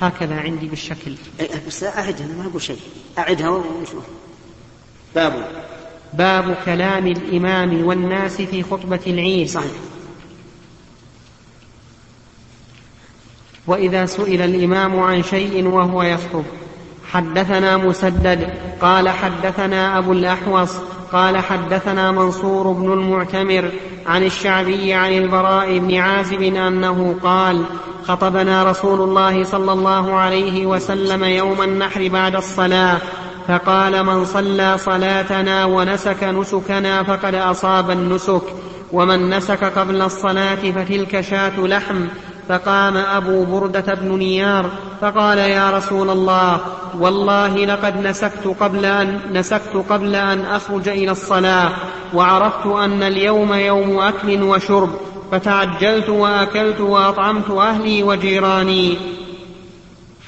[0.00, 1.14] هكذا عندي بالشكل.
[1.66, 2.80] بس أعدها أنا ما أقول شيء.
[3.18, 4.04] أعدها ونشوف
[5.14, 5.48] باب.
[6.12, 9.48] باب كلام الإمام والناس في خطبة العيد.
[9.48, 9.72] صحيح.
[13.66, 16.44] وإذا سئل الإمام عن شيء وهو يخطب
[17.10, 18.48] حدثنا مسدد
[18.80, 20.76] قال حدثنا أبو الأحوص
[21.12, 23.70] قال حدثنا منصور بن المعتمر
[24.06, 27.64] عن الشعبي عن البراء بن عازب أنه قال
[28.02, 32.98] خطبنا رسول الله صلى الله عليه وسلم يوم النحر بعد الصلاة
[33.48, 38.42] فقال من صلى صلاتنا ونسك نسكنا فقد أصاب النسك
[38.92, 42.06] ومن نسك قبل الصلاة فتلك شاة لحم.
[42.48, 46.60] فقام أبو بردة بن نيار فقال يا رسول الله
[46.98, 51.70] والله لقد نسكت قبل أن نسكت قبل أن أخرج إلى الصلاة
[52.14, 54.90] وعرفت أن اليوم يوم أكل وشرب
[55.32, 58.98] فتعجلت وأكلت وأطعمت أهلي وجيراني.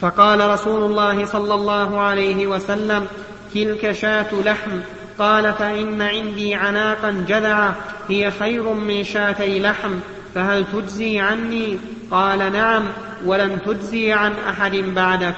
[0.00, 3.06] فقال رسول الله صلى الله عليه وسلم
[3.54, 4.80] تلك شاة لحم.
[5.18, 7.76] قال فإن عندي عناقا جذعة
[8.08, 9.98] هي خير من شاتي لحم
[10.34, 11.78] فهل تجزي عني؟
[12.10, 12.84] قال نعم
[13.24, 15.34] ولن تجزي عن أحد بعدك.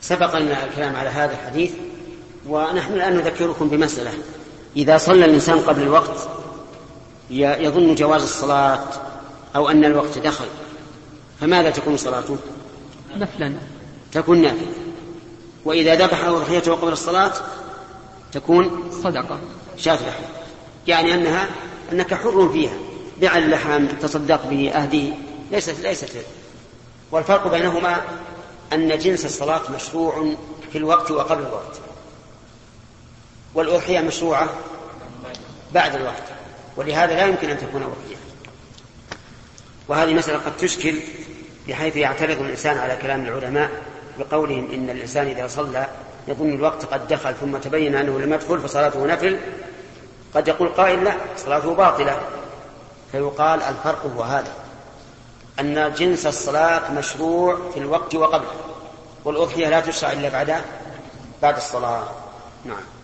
[0.00, 1.72] سبق لنا الكلام على هذا الحديث
[2.48, 4.12] ونحن الآن نذكركم بمسألة.
[4.76, 6.28] إذا صلى الإنسان قبل الوقت
[7.30, 8.84] يظن جواز الصلاة
[9.56, 10.46] أو أن الوقت دخل
[11.40, 12.38] فماذا تكون صلاته؟
[13.16, 13.52] نفلا.
[14.12, 14.72] تكون نافلة
[15.64, 17.32] وإذا ذبح أضحيته قبل الصلاة
[18.32, 19.38] تكون صدقة.
[19.86, 20.22] لحم
[20.86, 21.48] يعني أنها
[21.92, 22.76] أنك حر فيها.
[23.20, 25.12] بع اللحم تصدق به أهدي
[25.50, 26.16] ليست ليست
[27.10, 28.02] والفرق بينهما
[28.72, 30.34] أن جنس الصلاة مشروع
[30.72, 31.80] في الوقت وقبل الوقت.
[33.54, 34.48] والأضحية مشروعة
[35.74, 36.22] بعد الوقت.
[36.76, 38.16] ولهذا لا يمكن أن تكون أضحية.
[39.88, 41.00] وهذه مسألة قد تشكل
[41.68, 43.70] بحيث يعترض الإنسان على كلام العلماء
[44.18, 45.86] بقولهم إن الإنسان إذا صلى
[46.28, 49.38] يظن الوقت قد دخل ثم تبين أنه لم يدخل فصلاته نفل.
[50.34, 52.20] قد يقول قائل لا صلاته باطلة.
[53.12, 54.52] فيقال الفرق هو هذا
[55.60, 58.54] أن جنس الصلاة مشروع في الوقت وقبله
[59.24, 60.54] والأضحية لا تشرع إلا بعد
[61.42, 62.04] بعد الصلاة.
[62.64, 62.97] نعم.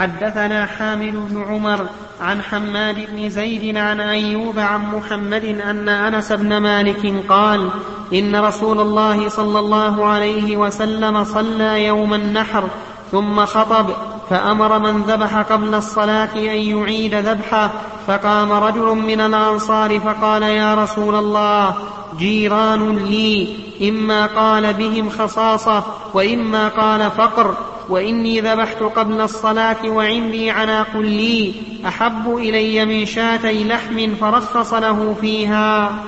[0.00, 1.86] حدثنا حامد بن عمر
[2.20, 7.70] عن حماد بن زيد عن أيوب عن محمد أن أنس بن مالك قال
[8.12, 12.68] إن رسول الله صلى الله عليه وسلم صلى يوم النحر
[13.12, 13.86] ثم خطب
[14.30, 17.70] فأمر من ذبح قبل الصلاة أن يعيد ذبحه
[18.06, 21.74] فقام رجل من الأنصار فقال يا رسول الله
[22.18, 23.56] جيران لي
[23.88, 25.84] إما قال بهم خصاصة
[26.14, 27.54] وإما قال فقر.
[27.90, 36.04] وإني ذبحت قبل الصلاة وعندي عناق لي أحب إلي من شاتي لحم فرخص له فيها.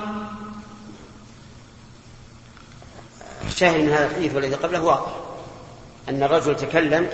[3.47, 5.15] الشاهد من هذا الحديث والذي قبله واضح.
[6.09, 7.07] أن الرجل تكلم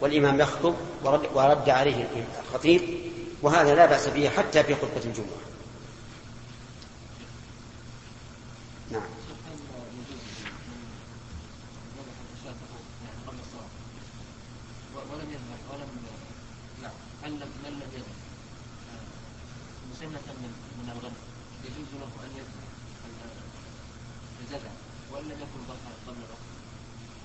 [0.00, 2.08] والإمام يخطب ورد, ورد عليه
[2.46, 2.82] الخطيب
[3.42, 5.40] وهذا لا بأس به حتى في خطبة الجمعة
[8.90, 9.02] نعم
[14.94, 15.88] ولم يذبح ولم
[16.82, 16.90] لا
[17.22, 18.16] من لم من لم يذبح
[19.92, 20.52] مسنة من
[20.82, 21.16] من الغنم
[21.64, 22.66] يجوز له ان يذبح
[24.50, 24.70] الجذع
[25.12, 25.60] وإن لم يكن
[26.06, 26.46] قبل الوقت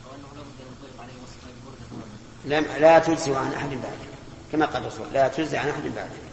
[0.05, 1.41] أو أنه لابد أن يطلق عليه وصف
[2.45, 4.05] لم لا تجزي عن أحد بعده
[4.51, 6.25] كما قال الرسول لا تجزي عن أحد بعده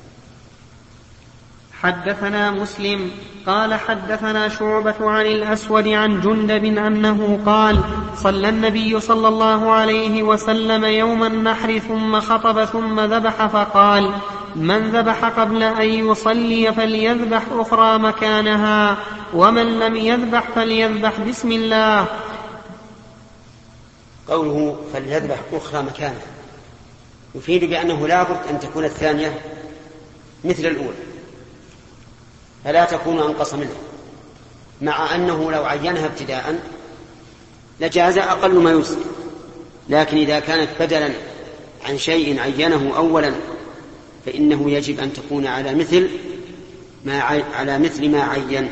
[1.83, 3.11] حدثنا مسلم
[3.47, 7.81] قال حدثنا شعبة عن الأسود عن جندب أنه قال
[8.17, 14.15] صلى النبي صلى الله عليه وسلم يوم النحر ثم خطب ثم ذبح فقال
[14.57, 18.97] من ذبح قبل أن يصلي فليذبح أخرى مكانها.
[19.33, 22.07] ومن لم يذبح فليذبح بسم الله.
[24.29, 26.27] قوله فليذبح أخرى مكانها
[27.35, 29.41] يفيد بأنه لابد أن تكون الثانية
[30.45, 30.99] مثل الأولى.
[32.65, 33.81] فلا تكون أنقص منها.
[34.83, 36.59] مع أنه لو عينها ابتداء
[37.81, 38.97] لجاز أقل ما يجزي.
[39.89, 41.11] لكن إذا كانت بدلا
[41.85, 43.33] عن شيء عينه أولا
[44.27, 46.11] فإنه يجب أن تكون على مثل
[47.05, 47.21] ما
[47.55, 48.71] على مثل ما عين.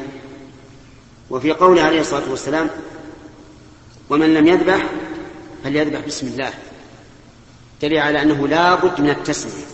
[1.30, 2.70] وفي قوله عليه الصلاة والسلام
[4.10, 4.86] ومن لم يذبح
[5.64, 6.50] فليذبح بسم الله.
[7.82, 9.64] دليل على أنه لا بد من التسمية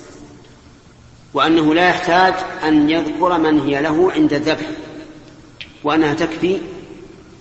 [1.34, 2.34] وأنه لا يحتاج
[2.64, 4.66] أن يذكر من هي له عند الذبح
[5.84, 6.60] وأنها تكفي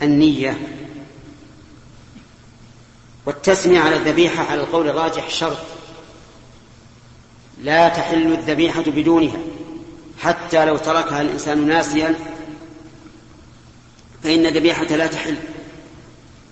[0.01, 0.57] النية.
[3.25, 5.57] والتسمية على الذبيحة على القول الراجح شرط
[7.63, 9.37] لا تحل الذبيحة بدونها
[10.19, 12.15] حتى لو تركها الإنسان ناسيا
[14.25, 15.35] فإن الذبيحة لا تحل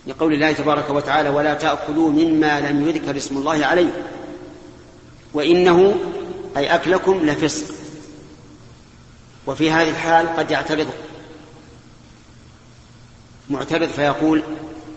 [0.07, 4.03] لقول الله تبارك وتعالى ولا تأكلوا مما لم يذكر اسم الله عليه
[5.33, 5.95] وإنه
[6.57, 7.75] أي أكلكم لفسق
[9.47, 10.87] وفي هذه الحال قد يعترض
[13.49, 14.43] معترض فيقول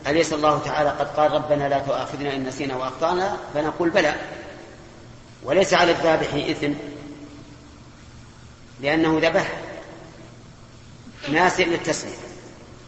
[0.06, 4.14] أليس الله تعالى قد قال ربنا لا تؤاخذنا إن نسينا وأخطأنا فنقول بلى
[5.44, 6.72] وليس على الذابح إثم
[8.80, 9.60] لأنه ذبح
[11.28, 12.25] ناسي للتسمية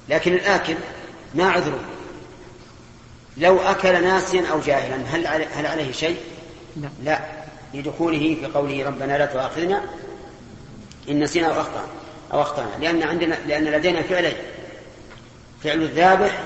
[0.08, 0.74] لكن الآكل
[1.34, 1.80] ما عذره.
[3.36, 6.16] لو أكل ناسيا أو جاهلا هل هل عليه شيء؟
[6.76, 7.20] لا, لا.
[7.74, 9.84] لدخوله في قوله ربنا لا تؤاخذنا
[11.08, 11.86] إن نسينا أو أخطأنا
[12.32, 12.70] أو أخطأنا.
[12.80, 14.36] لأن عندنا لأن لدينا فعلين.
[15.64, 16.42] فعل الذابح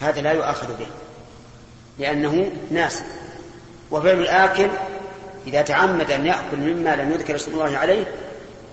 [0.00, 0.86] هذا لا يؤاخذ به
[1.98, 3.02] لأنه ناس.
[3.90, 4.68] وفعل الآكل
[5.46, 8.04] إذا تعمد أن يأكل مما لم يذكر اسم الله عليه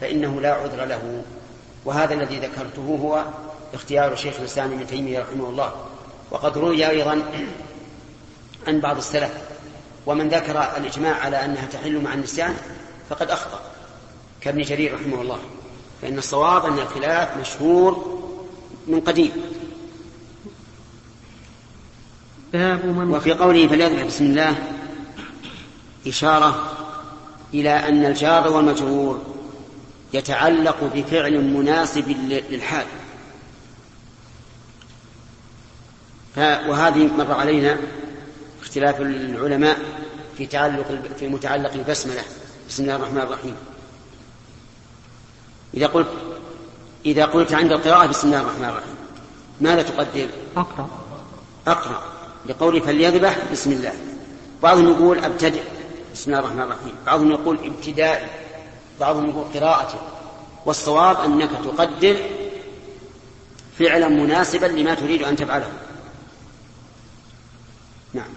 [0.02, 1.24] فإنه لا عذر له.
[1.86, 3.26] وهذا الذي ذكرته هو
[3.74, 5.74] اختيار شيخ الإسلام ابن تيمية رحمه الله.
[6.32, 7.24] وقد روي أيضا
[8.68, 9.32] عن بعض السلف
[10.06, 12.56] ومن ذكر الإجماع على أنها تحل مع النسيان
[13.10, 13.62] فقد أخطأ
[14.42, 15.40] كابن جرير رحمه الله.
[16.02, 18.22] فإن الصواب أن الخلاف مشهور
[18.88, 19.32] من قديم.
[22.54, 24.56] باب من وفي قوله فليذبح بسم الله
[26.08, 26.72] إشارة
[27.54, 29.22] إلى أن الجار والمجرور
[30.14, 32.10] يتعلق بفعل مناسب
[32.50, 32.86] للحال.
[36.38, 37.78] وهذه مر علينا
[38.62, 39.80] اختلاف العلماء
[40.38, 42.22] في تعلق في متعلق البسملة.
[42.70, 43.56] بسم الله الرحمن الرحيم.
[45.74, 46.08] إذا قلت
[47.06, 48.96] إذا قلت عند القراءة بسم الله الرحمن الرحيم.
[49.62, 50.28] ماذا تقدم؟
[50.58, 50.90] أقرأ.
[51.68, 52.04] أقرأ.
[52.46, 53.94] لقوله فليذبح بسم الله.
[54.64, 55.62] بعضهم يقول أبتدئ
[56.14, 56.96] بسم الله الرحمن الرحيم.
[57.06, 58.28] بعضهم يقول ابتدائي.
[59.00, 60.00] بعضهم يقول قراءة.
[60.66, 62.18] والصواب أنك تقدر
[63.80, 65.72] فعلا مناسبا لما تريد أن تفعله.
[68.16, 68.34] نعم.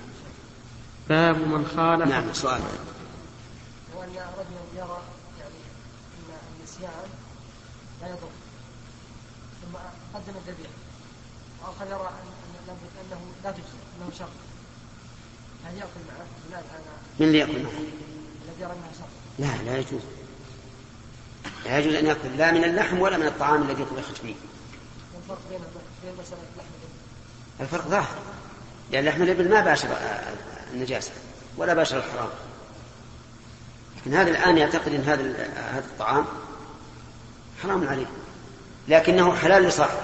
[1.08, 2.60] باب من خالف نعم سؤال
[3.96, 4.98] هو أن رجلا يرى
[5.40, 5.60] يعني
[6.18, 7.08] أن النسيان
[8.02, 8.28] لا يضر.
[9.62, 9.76] ثم
[10.14, 10.72] قدم الذبيحة.
[11.62, 12.74] وآخر يرى أن
[13.06, 13.62] أنه لا تجزي
[13.98, 14.28] أنه شر.
[15.64, 16.82] هل يأكل معه؟ بناء على
[17.18, 19.08] من اللي يأكل معه؟ الذي يرى أنها شر.
[19.38, 20.02] لا لا يجوز.
[21.64, 24.34] لا يجوز أن يأكل لا من اللحم ولا من الطعام الذي طبخت فيه
[25.14, 25.60] والفرق بين
[26.04, 26.94] بين مسألة لحم الإبل
[27.60, 28.18] الفرق ظاهر.
[28.90, 29.88] لأن لحم الإبل ما باشر
[30.72, 31.10] النجاسة
[31.56, 32.28] ولا باشر الحرام.
[33.96, 35.22] لكن هذا الآن يعتقد أن هذا
[35.72, 36.24] هذا الطعام
[37.62, 38.06] حرام عليه.
[38.88, 40.00] لكنه حلال لصاحبه.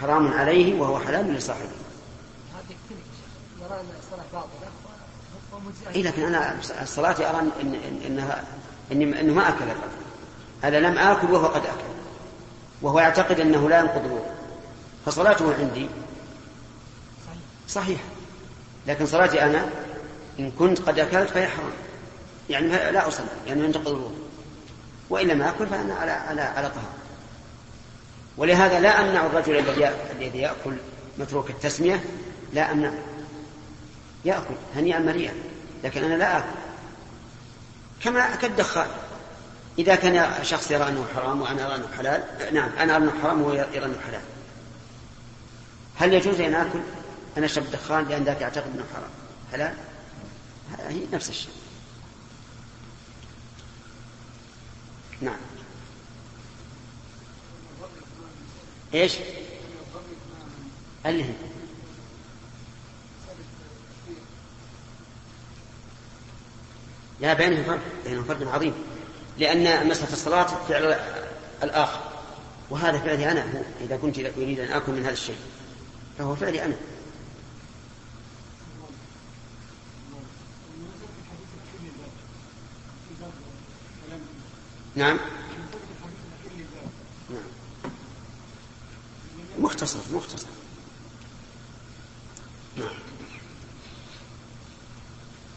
[0.00, 1.70] حرام عليه وهو حلال لصاحبه.
[2.54, 2.74] هذا
[5.94, 8.44] اي لكن أنا الصلاة أرى إن إن انها
[8.92, 9.80] إن إنه ما أكل قبل
[10.64, 11.94] أنا لم آكل وهو قد أكل.
[12.82, 14.43] وهو يعتقد إنه لا ينقض الوضوء.
[15.06, 15.88] فصلاته عندي.
[17.68, 18.00] صحيح.
[18.86, 19.68] لكن صلاتي أنا
[20.38, 21.72] إن كنت قد أكلت فهي حرام.
[22.50, 24.24] يعني لا أصلي لأنه ينتقض الوضوء.
[25.10, 26.94] وان لم أكل فأنا على على على طهاره
[28.36, 29.58] ولهذا لا أمنع الرجل
[30.20, 30.76] الذي يأكل
[31.18, 32.04] متروك التسمية
[32.52, 32.98] لا امنعه
[34.24, 35.34] يأكل هنيئا مريئا
[35.84, 36.46] لكن أنا لا آكل.
[38.02, 38.86] كما كالدخان.
[39.78, 43.42] إذا كان شخص يرى أنه حرام وأنا أرى أنه حلال نعم أنا أرى أنه حرام
[43.42, 44.20] وهو يرى أنه حلال.
[45.96, 46.80] هل يجوز أن آكل؟
[47.36, 49.10] أنا أشرب دخان لأن ذاك يعتقد أنه حرام.
[49.52, 49.74] حلال
[50.88, 51.52] هي نفس الشيء.
[55.20, 55.36] نعم.
[58.94, 59.16] إيش؟
[61.06, 61.32] اللي هي
[67.20, 67.80] لا بينهم فرق.
[68.04, 68.74] بينهم فرق عظيم.
[69.38, 71.00] لأن مسألة الصلاة فعل
[71.62, 72.00] الآخر.
[72.70, 75.36] وهذا فعلي أنا هو إذا كنت أريد أن آكل من هذا الشيء.
[76.18, 76.76] فهو فعلي أنا.
[84.96, 85.18] نعم.
[87.30, 87.42] نعم.
[89.58, 90.46] مختصر مختصر.
[92.76, 92.88] نعم.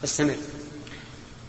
[0.04, 0.36] استمر.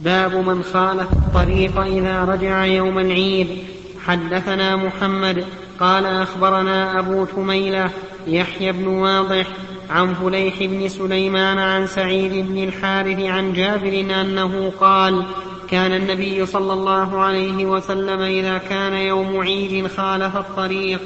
[0.00, 3.66] باب من خالف الطريق إذا رجع يوم العيد.
[4.06, 5.46] حدثنا محمد
[5.80, 7.90] قال أخبرنا أبو تميلة
[8.28, 9.46] يحيى بن واضح
[9.90, 15.26] عن فليح بن سليمان عن سعيد بن الحارث عن جابر أنه قال
[15.70, 21.00] كان النبي صلى الله عليه وسلم إذا كان يوم عيد خالف الطريق.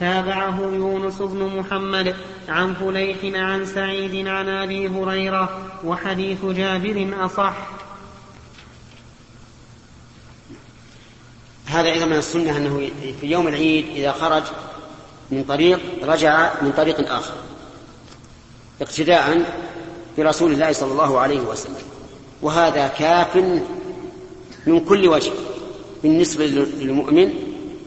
[0.00, 2.14] تابعه يونس بن محمد
[2.48, 7.56] عن فليح عن سعيد عن أبي هريرة وحديث جابر أصح.
[11.66, 12.90] هذا أيضا من السنة أنه
[13.20, 14.42] في يوم العيد إذا خرج
[15.30, 17.34] من طريق رجع من طريق آخر
[18.80, 19.44] اقتداء
[20.18, 21.82] برسول الله صلى الله عليه وسلم.
[22.42, 23.36] وهذا كاف
[24.66, 25.32] من كل وجه
[26.02, 27.32] بالنسبة للمؤمن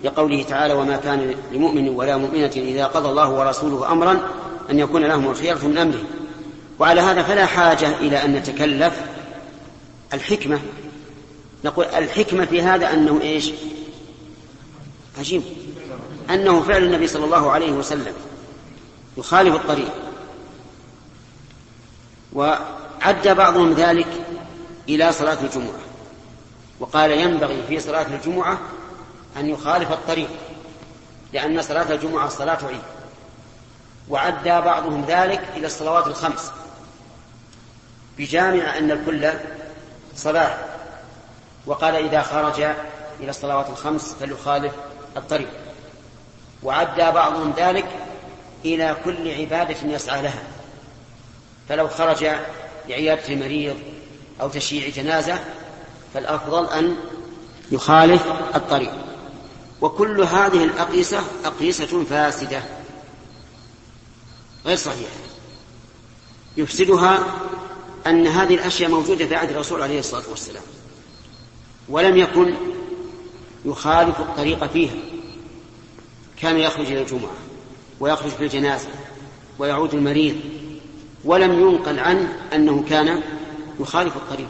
[0.04, 4.20] لقوله تعالى وما كان لمؤمن ولا مؤمنة إذا قضى الله ورسوله أمرا
[4.70, 6.04] أن يكون لهم الخيرة من أمره.
[6.80, 9.02] وعلى هذا فلا حاجة إلى أن نتكلف.
[10.14, 10.60] الحكمة
[11.66, 13.52] نقول الحكمة في هذا أنه إيش؟
[15.20, 15.42] عجيب.
[16.34, 18.14] أنه فعل النبي صلى الله عليه وسلم
[19.18, 19.92] يخالف الطريق.
[22.34, 24.08] وعد بعضهم ذلك
[24.90, 25.80] إلى صلاة الجمعة.
[26.80, 28.60] وقال ينبغي في صلاة الجمعة
[29.38, 30.30] أن يخالف الطريق
[31.34, 32.82] لأن صلاة الجمعة صلاة عيد.
[34.10, 36.52] وعدى بعضهم ذلك إلى الصلوات الخمس.
[38.18, 39.34] بجامع أن الكل
[40.16, 40.58] صلاة
[41.66, 42.62] وقال إذا خرج
[43.20, 44.74] إلى الصلوات الخمس فليخالف
[45.18, 45.50] الطريق.
[46.64, 47.86] وعدى بعضهم ذلك
[48.66, 50.44] إلى كل عبادة يسعى لها.
[51.70, 52.26] فلو خرج
[52.90, 53.76] لعيادة المريض
[54.42, 55.40] أو تشييع جنازة
[56.14, 56.96] فالأفضل أن
[57.72, 58.92] يخالف الطريق.
[59.82, 62.64] وكل هذه الأقيسة أقيسة فاسدة.
[64.66, 65.12] غير صحيحة.
[66.58, 67.20] يفسدها
[68.08, 70.64] أن هذه الأشياء موجودة في عهد الرسول عليه الصلاة والسلام.
[71.90, 72.54] ولم يكن
[73.66, 75.11] يخالف الطريق فيها.
[76.42, 77.32] كان يخرج إلى الجمعة
[78.00, 78.90] ويخرج في الجنازة
[79.60, 80.36] ويعود المريض
[81.26, 83.22] ولم ينقل عنه أنه كان
[83.80, 84.48] يخالف الطريق.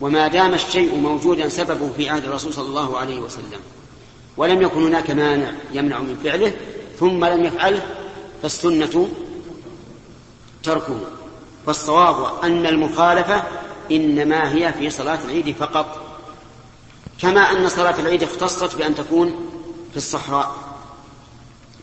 [0.00, 3.60] وما دام الشيء موجودا سببه في عهد الرسول صلى الله عليه وسلم
[4.36, 6.52] ولم يكن هناك مانع يمنع من فعله
[6.98, 7.82] ثم لم يفعله
[8.42, 9.08] فالسنة
[10.62, 11.00] تركه.
[11.66, 13.42] فالصواب أن المخالفة
[13.90, 16.04] إنما هي في صلاة العيد فقط.
[17.20, 19.34] كما أن صلاة العيد اختصت بأن تكون
[19.90, 20.67] في الصحراء.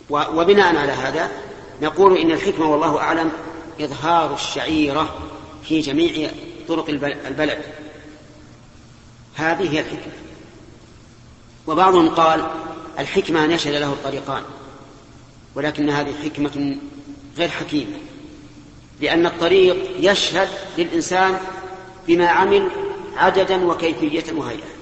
[0.10, 1.32] وبناء على هذا
[1.82, 3.32] نقول إن الحكمة والله أعلم
[3.82, 5.18] إظهار الشعيرة
[5.64, 6.32] في جميع
[6.68, 7.62] طرق البلد.
[9.36, 10.14] هذه هي الحكمة.
[11.68, 12.48] وبعضهم قال
[13.00, 14.44] الحكمة أن يشهد له الطريقان
[15.56, 16.78] ولكن هذه حكمة
[17.38, 17.98] غير حكيمة
[19.02, 21.40] لأن الطريق يشهد للإنسان
[22.08, 22.70] بما عمل
[23.18, 24.76] عددا وكيفية وهيئة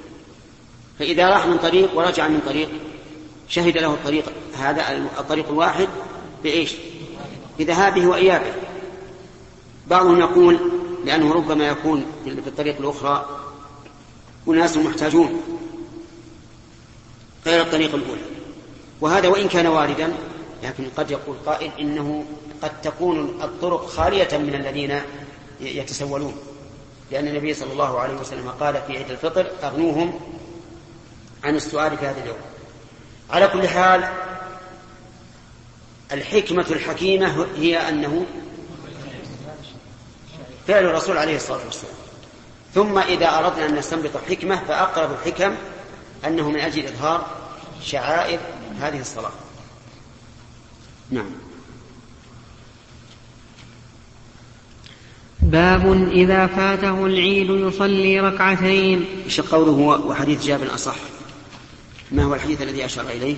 [0.99, 2.69] فإذا راح من طريق ورجع من طريق
[3.53, 5.87] شهد له الطريق هذا الطريق الواحد
[6.43, 6.75] بإيش؟
[7.59, 8.53] بذهابه وإيابه.
[9.87, 10.59] بعضهم يقول
[11.05, 13.39] لأنه ربما يكون في الطريق الأخرى
[14.47, 15.41] أناس محتاجون
[17.45, 18.21] غير الطريق الأولى.
[19.01, 20.13] وهذا وإن كان واردا
[20.63, 22.25] لكن قد يقول قائل إنه
[22.61, 25.01] قد تكون الطرق خالية من الذين
[25.61, 26.35] يتسولون.
[27.11, 30.19] لأن النبي صلى الله عليه وسلم قال في عيد الفطر أغنوهم
[31.43, 32.52] عن السؤال في هذا اليوم.
[33.29, 34.09] على كل حال
[36.11, 38.25] الحكمة الحكيمة هي أنه
[40.67, 41.95] فعل الرسول عليه الصلاة والسلام.
[42.73, 45.55] ثم إذا أردنا أن نستنبط الحكمة فأقرب الحكم
[46.25, 47.27] أنه من أجل إظهار
[47.81, 48.39] شعائر
[48.79, 49.31] هذه الصلاة.
[51.09, 51.31] نعم.
[55.41, 59.05] باب إذا فاته العيد يصلي ركعتين.
[59.51, 60.95] قوله وحديث جابر أصح
[62.13, 63.35] ما هو الحديث الذي أشار إليه؟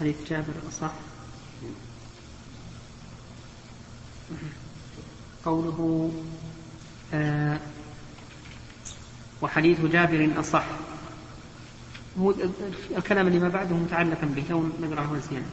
[0.00, 0.92] حديث جابر أصح
[5.44, 6.12] قوله
[7.14, 7.58] آه
[9.42, 10.64] وحديث جابر أصح.
[12.96, 15.46] الكلام اللي ما بعده متعلقا به لو نقرأه زيادة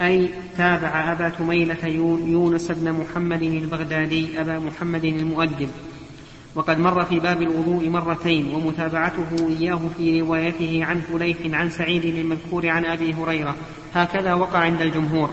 [0.00, 1.86] أي تابع أبا تميلة
[2.26, 5.68] يونس بن محمد البغدادي أبا محمد المؤدب.
[6.56, 12.68] وقد مر في باب الوضوء مرتين ومتابعته إياه في روايته عن فليح عن سعيد المذكور
[12.68, 13.54] عن أبي هريرة.
[13.94, 15.30] هكذا وقع عند الجمهور.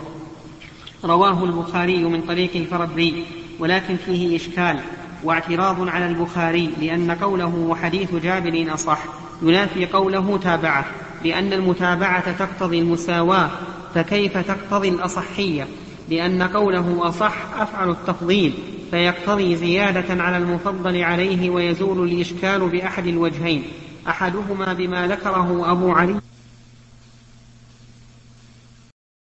[1.04, 3.24] رواه البخاري من طريق الفربري
[3.58, 4.80] ولكن فيه إشكال
[5.24, 8.98] واعتراض على البخاري لأن قوله وحديث جابر أصح
[9.42, 10.84] ينافي قوله تابعة
[11.24, 13.50] لأن المتابعة تقتضي المساواة
[13.94, 15.66] فكيف تقتضي الأصحية؟
[16.08, 18.54] لأن قوله أصح أفعل التفضيل.
[18.94, 23.62] فيقتضي زيادة على المفضل عليه ويزول الإشكال بأحد الوجهين
[24.08, 26.20] أحدهما بما ذكره أبو علي.